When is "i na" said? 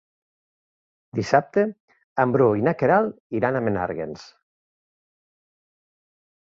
2.61-2.73